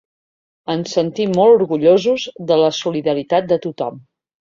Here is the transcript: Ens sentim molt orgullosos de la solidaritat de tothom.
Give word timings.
Ens 0.75 0.93
sentim 0.95 1.35
molt 1.39 1.55
orgullosos 1.57 2.23
de 2.53 2.57
la 2.61 2.71
solidaritat 2.79 3.47
de 3.53 3.59
tothom. 3.67 4.01